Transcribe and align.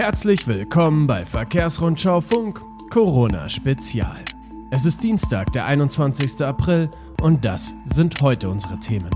Herzlich 0.00 0.46
willkommen 0.46 1.06
bei 1.06 1.26
Verkehrsrundschau 1.26 2.22
Funk 2.22 2.62
Corona 2.88 3.50
Spezial. 3.50 4.24
Es 4.70 4.86
ist 4.86 5.02
Dienstag, 5.02 5.52
der 5.52 5.66
21. 5.66 6.40
April 6.40 6.90
und 7.20 7.44
das 7.44 7.74
sind 7.84 8.18
heute 8.22 8.48
unsere 8.48 8.80
Themen. 8.80 9.10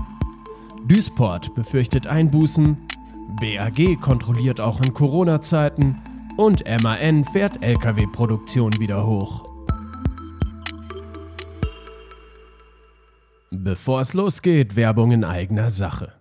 Duisport 0.87 1.55
befürchtet 1.55 2.05
Einbußen, 2.05 2.77
BAG 3.41 3.99
kontrolliert 3.99 4.61
auch 4.61 4.79
in 4.79 4.93
Corona-Zeiten 4.93 5.99
und 6.37 6.63
MAN 6.83 7.23
fährt 7.23 7.65
Lkw-Produktion 7.65 8.79
wieder 8.79 9.07
hoch. 9.07 9.43
Bevor 13.49 14.01
es 14.01 14.13
losgeht, 14.13 14.75
Werbung 14.75 15.13
in 15.13 15.23
eigener 15.23 15.71
Sache. 15.71 16.13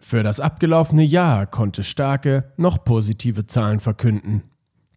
Für 0.00 0.22
das 0.22 0.38
abgelaufene 0.38 1.02
Jahr 1.02 1.46
konnte 1.46 1.82
Starke 1.82 2.52
noch 2.58 2.84
positive 2.84 3.46
Zahlen 3.46 3.80
verkünden. 3.80 4.42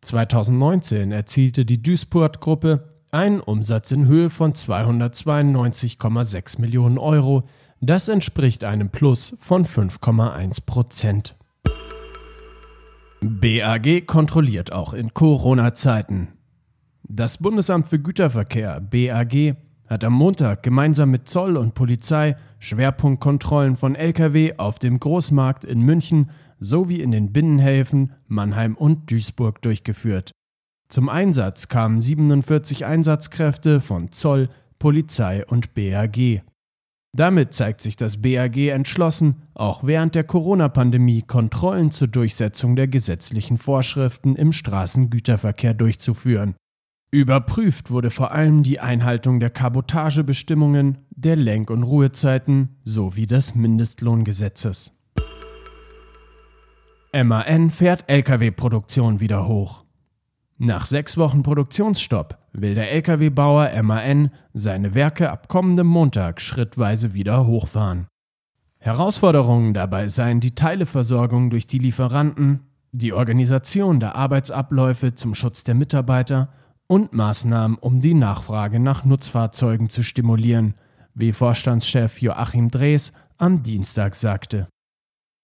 2019 0.01 1.13
erzielte 1.13 1.63
die 1.63 1.81
Duisport-Gruppe 1.81 2.89
einen 3.13 3.39
Umsatz 3.39 3.91
in 3.91 4.07
Höhe 4.07 4.29
von 4.29 4.53
292,6 4.53 6.59
Millionen 6.59 6.97
Euro. 6.97 7.43
Das 7.79 8.09
entspricht 8.09 8.63
einem 8.63 8.89
Plus 8.89 9.37
von 9.39 9.65
5,1 9.65 10.65
Prozent. 10.65 11.35
BAG 13.21 14.07
kontrolliert 14.07 14.73
auch 14.73 14.93
in 14.93 15.13
Corona-Zeiten. 15.13 16.29
Das 17.03 17.37
Bundesamt 17.37 17.87
für 17.87 17.99
Güterverkehr 17.99 18.81
BAG 18.81 19.55
hat 19.85 20.03
am 20.03 20.13
Montag 20.13 20.63
gemeinsam 20.63 21.11
mit 21.11 21.29
Zoll 21.29 21.55
und 21.55 21.75
Polizei 21.75 22.35
Schwerpunktkontrollen 22.59 23.75
von 23.75 23.95
Lkw 23.95 24.55
auf 24.57 24.79
dem 24.79 24.99
Großmarkt 24.99 25.65
in 25.65 25.81
München 25.81 26.31
sowie 26.59 27.01
in 27.01 27.11
den 27.11 27.31
Binnenhäfen 27.31 28.13
Mannheim 28.27 28.75
und 28.75 29.11
Duisburg 29.11 29.61
durchgeführt. 29.61 30.31
Zum 30.89 31.09
Einsatz 31.09 31.67
kamen 31.67 31.99
47 31.99 32.85
Einsatzkräfte 32.85 33.81
von 33.81 34.11
Zoll, 34.11 34.49
Polizei 34.79 35.45
und 35.45 35.73
BAG. 35.73 36.43
Damit 37.15 37.53
zeigt 37.53 37.81
sich 37.81 37.95
das 37.95 38.21
BAG 38.21 38.57
entschlossen, 38.57 39.35
auch 39.53 39.83
während 39.83 40.15
der 40.15 40.23
Corona-Pandemie 40.23 41.21
Kontrollen 41.21 41.91
zur 41.91 42.07
Durchsetzung 42.07 42.75
der 42.75 42.87
gesetzlichen 42.87 43.57
Vorschriften 43.57 44.35
im 44.35 44.51
Straßengüterverkehr 44.51 45.75
durchzuführen. 45.75 46.55
Überprüft 47.11 47.91
wurde 47.91 48.09
vor 48.09 48.31
allem 48.31 48.63
die 48.63 48.79
Einhaltung 48.79 49.39
der 49.39 49.51
Kabotagebestimmungen, 49.51 50.97
der 51.11 51.35
Lenk- 51.35 51.69
und 51.69 51.83
Ruhezeiten 51.83 52.79
sowie 52.83 53.27
des 53.27 53.53
Mindestlohngesetzes. 53.53 54.97
MAN 57.13 57.69
fährt 57.69 58.05
Lkw-Produktion 58.09 59.19
wieder 59.19 59.47
hoch. 59.47 59.82
Nach 60.57 60.85
sechs 60.85 61.17
Wochen 61.17 61.41
Produktionsstopp 61.41 62.37
will 62.53 62.75
der 62.75 62.91
Lkw-Bauer 62.91 63.71
MAN 63.81 64.31
seine 64.53 64.93
Werke 64.93 65.31
ab 65.31 65.47
kommendem 65.47 65.87
Montag 65.87 66.39
schrittweise 66.39 67.13
wieder 67.13 67.47
hochfahren. 67.47 68.07
Herausforderungen 68.77 69.73
dabei 69.73 70.07
seien 70.09 70.39
die 70.39 70.55
Teileversorgung 70.55 71.49
durch 71.49 71.67
die 71.67 71.79
Lieferanten, 71.79 72.59
die 72.91 73.13
Organisation 73.13 73.99
der 73.99 74.15
Arbeitsabläufe 74.15 75.15
zum 75.15 75.33
Schutz 75.33 75.63
der 75.63 75.73
Mitarbeiter 75.73 76.49
und 76.85 77.13
Maßnahmen, 77.13 77.77
um 77.77 78.01
die 78.01 78.13
Nachfrage 78.13 78.79
nach 78.79 79.05
Nutzfahrzeugen 79.05 79.89
zu 79.89 80.03
stimulieren, 80.03 80.75
wie 81.15 81.31
Vorstandschef 81.31 82.21
Joachim 82.21 82.69
Drees 82.69 83.13
am 83.37 83.63
Dienstag 83.63 84.13
sagte. 84.13 84.67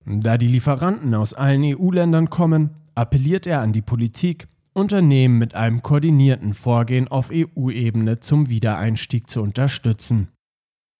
Da 0.05 0.37
die 0.37 0.47
Lieferanten 0.47 1.15
aus 1.15 1.33
allen 1.33 1.63
EU-Ländern 1.63 2.29
kommen, 2.29 2.71
appelliert 2.93 3.47
er 3.47 3.61
an 3.61 3.73
die 3.73 3.81
Politik, 3.81 4.47
Unternehmen 4.73 5.37
mit 5.37 5.55
einem 5.55 5.81
koordinierten 5.81 6.53
Vorgehen 6.53 7.07
auf 7.07 7.31
EU-Ebene 7.33 8.19
zum 8.19 8.49
Wiedereinstieg 8.49 9.29
zu 9.29 9.41
unterstützen. 9.41 10.29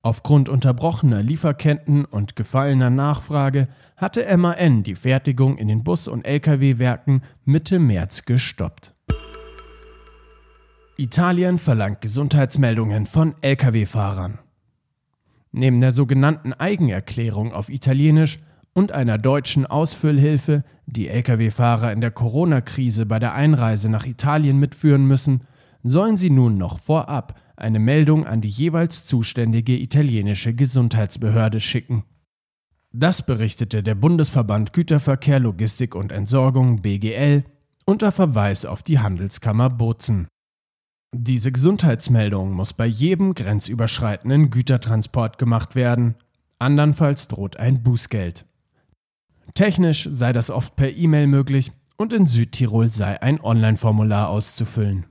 Aufgrund 0.02 0.48
unterbrochener 0.48 1.22
Lieferketten 1.22 2.06
und 2.06 2.36
gefallener 2.36 2.90
Nachfrage 2.90 3.68
hatte 3.98 4.26
MAN 4.38 4.84
die 4.84 4.96
Fertigung 4.96 5.58
in 5.58 5.68
den 5.68 5.84
Bus- 5.84 6.08
und 6.08 6.26
Lkw-Werken 6.26 7.22
Mitte 7.44 7.80
März 7.80 8.24
gestoppt. 8.26 8.94
Italien 10.96 11.58
verlangt 11.58 12.02
Gesundheitsmeldungen 12.02 13.06
von 13.06 13.36
Lkw-Fahrern. 13.42 14.40
Neben 15.52 15.80
der 15.80 15.92
sogenannten 15.92 16.54
Eigenerklärung 16.54 17.54
auf 17.54 17.70
Italienisch 17.70 18.40
und 18.74 18.92
einer 18.92 19.18
deutschen 19.18 19.66
Ausfüllhilfe, 19.66 20.64
die 20.86 21.08
Lkw-Fahrer 21.08 21.92
in 21.92 22.02
der 22.02 22.12
Corona-Krise 22.12 23.06
bei 23.06 23.20
der 23.20 23.34
Einreise 23.34 23.90
nach 23.90 24.06
Italien 24.06 24.60
mitführen 24.60 25.06
müssen, 25.06 25.44
sollen 25.84 26.18
sie 26.18 26.30
nun 26.30 26.58
noch 26.58 26.80
vorab 26.80 27.40
eine 27.56 27.80
Meldung 27.80 28.26
an 28.26 28.42
die 28.42 28.48
jeweils 28.48 29.06
zuständige 29.06 29.78
italienische 29.78 30.54
Gesundheitsbehörde 30.54 31.60
schicken. 31.60 32.04
Das 32.92 33.26
berichtete 33.26 33.84
der 33.84 33.96
Bundesverband 33.96 34.74
Güterverkehr, 34.74 35.40
Logistik 35.40 35.94
und 35.94 36.12
Entsorgung 36.12 36.82
BGL 36.82 37.44
unter 37.86 38.12
Verweis 38.12 38.66
auf 38.66 38.82
die 38.82 39.00
Handelskammer 39.00 39.70
Bozen. 39.70 40.28
Diese 41.12 41.52
Gesundheitsmeldung 41.52 42.52
muss 42.52 42.74
bei 42.74 42.86
jedem 42.86 43.34
grenzüberschreitenden 43.34 44.52
Gütertransport 44.52 45.38
gemacht 45.38 45.76
werden, 45.76 46.16
andernfalls 46.60 47.28
droht 47.28 47.58
ein 47.58 47.84
Bußgeld. 47.84 48.46
Technisch 49.60 50.08
sei 50.10 50.32
das 50.32 50.52
oft 50.52 50.78
per 50.78 50.90
E-Mail 50.90 51.28
möglich 51.28 51.74
und 51.98 52.14
in 52.14 52.26
Südtirol 52.26 52.94
sei 52.94 53.22
ein 53.22 53.42
Online-Formular 53.42 54.30
auszufüllen. 54.30 55.06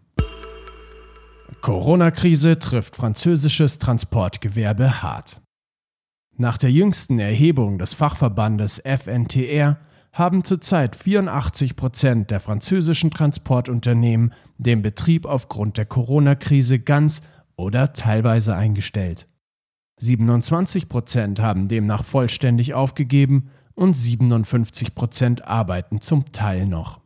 Corona-Krise 1.60 2.58
trifft 2.58 2.96
französisches 2.96 3.78
Transportgewerbe 3.78 5.02
hart. 5.02 5.42
Nach 6.38 6.56
der 6.56 6.72
jüngsten 6.72 7.18
Erhebung 7.18 7.78
des 7.78 7.92
Fachverbandes 7.92 8.80
FNTR 8.86 9.80
haben 10.14 10.44
zurzeit 10.44 10.96
84 10.96 11.76
Prozent 11.76 12.30
der 12.30 12.40
französischen 12.40 13.10
Transportunternehmen 13.10 14.32
den 14.56 14.80
Betrieb 14.80 15.26
aufgrund 15.26 15.76
der 15.76 15.84
Corona-Krise 15.84 16.78
ganz 16.78 17.20
oder 17.58 17.92
teilweise 17.92 18.56
eingestellt. 18.56 19.26
27 20.00 20.88
Prozent 20.88 21.38
haben 21.38 21.68
demnach 21.68 22.02
vollständig 22.02 22.72
aufgegeben 22.72 23.50
und 23.78 23.94
57 23.94 24.94
Prozent 24.94 25.44
arbeiten 25.44 26.00
zum 26.00 26.32
Teil 26.32 26.66
noch. 26.66 27.00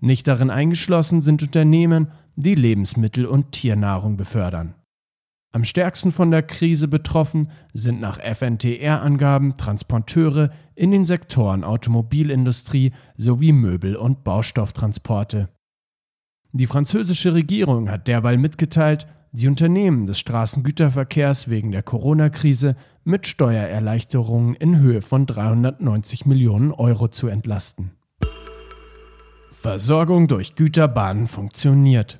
Nicht 0.00 0.28
darin 0.28 0.50
eingeschlossen 0.50 1.22
sind 1.22 1.42
Unternehmen, 1.42 2.12
die 2.36 2.54
Lebensmittel 2.54 3.24
und 3.24 3.52
Tiernahrung 3.52 4.16
befördern. 4.16 4.74
Am 5.52 5.64
stärksten 5.64 6.12
von 6.12 6.30
der 6.30 6.42
Krise 6.42 6.86
betroffen 6.86 7.48
sind 7.72 7.98
nach 7.98 8.18
FNTR-Angaben 8.18 9.56
Transporteure 9.56 10.50
in 10.74 10.90
den 10.90 11.06
Sektoren 11.06 11.64
Automobilindustrie 11.64 12.92
sowie 13.16 13.52
Möbel- 13.52 13.96
und 13.96 14.22
Baustofftransporte. 14.22 15.48
Die 16.52 16.66
französische 16.66 17.32
Regierung 17.32 17.90
hat 17.90 18.06
derweil 18.06 18.36
mitgeteilt, 18.36 19.06
die 19.36 19.48
Unternehmen 19.48 20.06
des 20.06 20.18
Straßengüterverkehrs 20.20 21.50
wegen 21.50 21.70
der 21.70 21.82
Corona-Krise 21.82 22.74
mit 23.04 23.26
Steuererleichterungen 23.26 24.54
in 24.54 24.78
Höhe 24.78 25.02
von 25.02 25.26
390 25.26 26.24
Millionen 26.24 26.72
Euro 26.72 27.08
zu 27.08 27.28
entlasten. 27.28 27.90
Versorgung 29.52 30.26
durch 30.26 30.54
Güterbahnen 30.54 31.26
funktioniert. 31.26 32.18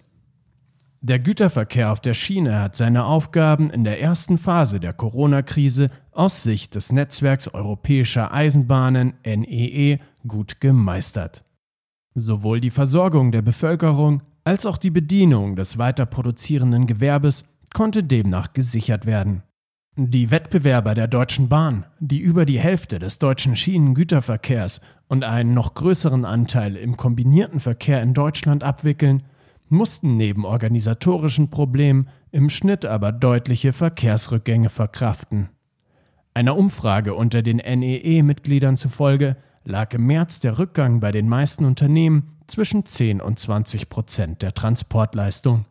Der 1.00 1.18
Güterverkehr 1.18 1.90
auf 1.90 2.00
der 2.00 2.12
Schiene 2.12 2.60
hat 2.60 2.76
seine 2.76 3.06
Aufgaben 3.06 3.70
in 3.70 3.84
der 3.84 3.98
ersten 3.98 4.36
Phase 4.36 4.78
der 4.78 4.92
Corona-Krise 4.92 5.88
aus 6.12 6.42
Sicht 6.42 6.74
des 6.74 6.92
Netzwerks 6.92 7.48
Europäischer 7.48 8.34
Eisenbahnen 8.34 9.14
NEE 9.24 9.94
e, 9.94 9.98
gut 10.28 10.60
gemeistert. 10.60 11.44
Sowohl 12.14 12.60
die 12.60 12.70
Versorgung 12.70 13.32
der 13.32 13.42
Bevölkerung 13.42 14.20
als 14.46 14.64
auch 14.64 14.78
die 14.78 14.90
Bedienung 14.90 15.56
des 15.56 15.76
weiter 15.76 16.06
produzierenden 16.06 16.86
Gewerbes 16.86 17.48
konnte 17.74 18.04
demnach 18.04 18.52
gesichert 18.52 19.04
werden. 19.04 19.42
Die 19.96 20.30
Wettbewerber 20.30 20.94
der 20.94 21.08
Deutschen 21.08 21.48
Bahn, 21.48 21.84
die 21.98 22.20
über 22.20 22.46
die 22.46 22.60
Hälfte 22.60 23.00
des 23.00 23.18
deutschen 23.18 23.56
Schienengüterverkehrs 23.56 24.82
und 25.08 25.24
einen 25.24 25.52
noch 25.52 25.74
größeren 25.74 26.24
Anteil 26.24 26.76
im 26.76 26.96
kombinierten 26.96 27.58
Verkehr 27.58 28.00
in 28.02 28.14
Deutschland 28.14 28.62
abwickeln, 28.62 29.24
mussten 29.68 30.16
neben 30.16 30.44
organisatorischen 30.44 31.50
Problemen 31.50 32.08
im 32.30 32.48
Schnitt 32.48 32.84
aber 32.84 33.10
deutliche 33.10 33.72
Verkehrsrückgänge 33.72 34.68
verkraften. 34.68 35.48
Einer 36.34 36.56
Umfrage 36.56 37.14
unter 37.14 37.42
den 37.42 37.56
NEE-Mitgliedern 37.56 38.76
zufolge 38.76 39.36
lag 39.66 39.92
im 39.94 40.06
März 40.06 40.40
der 40.40 40.58
Rückgang 40.58 41.00
bei 41.00 41.12
den 41.12 41.28
meisten 41.28 41.64
Unternehmen 41.64 42.38
zwischen 42.46 42.86
10 42.86 43.20
und 43.20 43.38
20 43.38 43.88
Prozent 43.88 44.42
der 44.42 44.54
Transportleistung. 44.54 45.66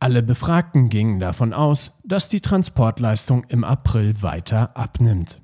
Alle 0.00 0.22
Befragten 0.22 0.88
gingen 0.88 1.20
davon 1.20 1.52
aus, 1.52 2.00
dass 2.04 2.28
die 2.28 2.40
Transportleistung 2.40 3.44
im 3.44 3.64
April 3.64 4.22
weiter 4.22 4.76
abnimmt. 4.76 5.40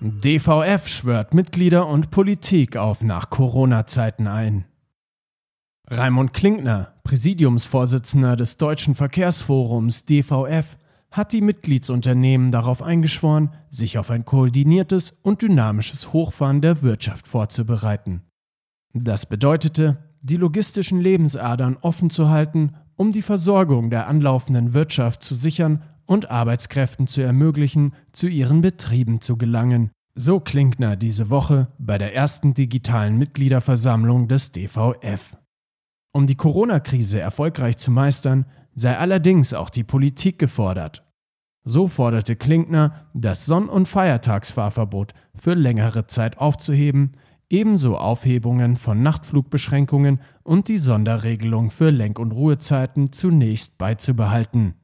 DVF 0.00 0.88
schwört 0.88 1.32
Mitglieder 1.32 1.86
und 1.86 2.10
Politik 2.10 2.76
auf 2.76 3.02
nach 3.02 3.30
Corona-Zeiten 3.30 4.26
ein. 4.26 4.66
Raimund 5.88 6.32
Klinkner, 6.32 6.94
Präsidiumsvorsitzender 7.04 8.36
des 8.36 8.56
Deutschen 8.56 8.94
Verkehrsforums 8.94 10.04
DVF, 10.04 10.76
hat 11.12 11.32
die 11.32 11.42
Mitgliedsunternehmen 11.42 12.50
darauf 12.50 12.82
eingeschworen, 12.82 13.50
sich 13.68 13.98
auf 13.98 14.10
ein 14.10 14.24
koordiniertes 14.24 15.18
und 15.22 15.42
dynamisches 15.42 16.12
Hochfahren 16.12 16.60
der 16.62 16.82
Wirtschaft 16.82 17.28
vorzubereiten. 17.28 18.22
Das 18.94 19.26
bedeutete, 19.26 19.98
die 20.22 20.36
logistischen 20.36 21.00
Lebensadern 21.00 21.76
offen 21.76 22.10
zu 22.10 22.30
halten, 22.30 22.74
um 22.96 23.12
die 23.12 23.22
Versorgung 23.22 23.90
der 23.90 24.06
anlaufenden 24.06 24.74
Wirtschaft 24.74 25.22
zu 25.22 25.34
sichern 25.34 25.82
und 26.06 26.30
Arbeitskräften 26.30 27.06
zu 27.06 27.22
ermöglichen, 27.22 27.94
zu 28.12 28.28
ihren 28.28 28.60
Betrieben 28.60 29.20
zu 29.20 29.36
gelangen. 29.36 29.90
So 30.14 30.40
Klinkner 30.40 30.96
diese 30.96 31.30
Woche 31.30 31.68
bei 31.78 31.98
der 31.98 32.14
ersten 32.14 32.54
digitalen 32.54 33.16
Mitgliederversammlung 33.16 34.28
des 34.28 34.52
DVF. 34.52 35.36
Um 36.14 36.26
die 36.26 36.36
Corona-Krise 36.36 37.18
erfolgreich 37.18 37.78
zu 37.78 37.90
meistern, 37.90 38.44
sei 38.74 38.96
allerdings 38.96 39.54
auch 39.54 39.70
die 39.70 39.84
Politik 39.84 40.38
gefordert. 40.38 41.04
So 41.64 41.86
forderte 41.86 42.34
Klinkner, 42.36 43.06
das 43.14 43.46
Sonn- 43.46 43.68
und 43.68 43.86
Feiertagsfahrverbot 43.86 45.14
für 45.34 45.54
längere 45.54 46.06
Zeit 46.06 46.38
aufzuheben, 46.38 47.12
ebenso 47.48 47.98
Aufhebungen 47.98 48.76
von 48.76 49.02
Nachtflugbeschränkungen 49.02 50.20
und 50.42 50.68
die 50.68 50.78
Sonderregelung 50.78 51.70
für 51.70 51.90
Lenk- 51.90 52.18
und 52.18 52.32
Ruhezeiten 52.32 53.12
zunächst 53.12 53.78
beizubehalten. 53.78 54.74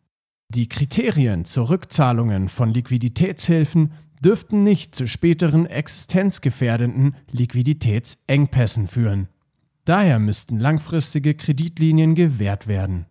Die 0.51 0.69
Kriterien 0.69 1.45
zur 1.45 1.71
Rückzahlungen 1.71 2.49
von 2.49 2.73
Liquiditätshilfen 2.73 3.93
dürften 4.25 4.63
nicht 4.63 4.95
zu 4.95 5.07
späteren 5.07 5.67
existenzgefährdenden 5.67 7.17
Liquiditätsengpässen 7.31 8.87
führen. 8.87 9.29
Daher 9.85 10.19
müssten 10.19 10.59
langfristige 10.59 11.35
Kreditlinien 11.35 12.15
gewährt 12.15 12.67
werden. 12.67 13.07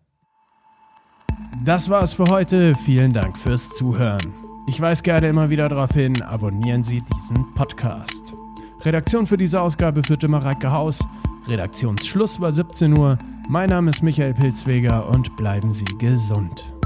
Das 1.63 1.89
war 1.89 2.03
es 2.03 2.13
für 2.13 2.25
heute. 2.25 2.75
Vielen 2.75 3.13
Dank 3.13 3.37
fürs 3.37 3.69
Zuhören. 3.75 4.33
Ich 4.67 4.81
weise 4.81 5.03
gerne 5.03 5.27
immer 5.27 5.49
wieder 5.49 5.69
darauf 5.69 5.91
hin, 5.91 6.21
abonnieren 6.21 6.83
Sie 6.83 7.01
diesen 7.01 7.53
Podcast. 7.53 8.33
Redaktion 8.81 9.25
für 9.25 9.37
diese 9.37 9.61
Ausgabe 9.61 10.03
führte 10.03 10.27
Mareike 10.27 10.71
Haus. 10.71 11.05
Redaktionsschluss 11.47 12.39
war 12.41 12.51
17 12.51 12.97
Uhr. 12.97 13.17
Mein 13.49 13.69
Name 13.69 13.89
ist 13.89 14.03
Michael 14.03 14.33
Pilzweger 14.33 15.09
und 15.09 15.35
bleiben 15.37 15.71
Sie 15.71 15.85
gesund. 15.97 16.76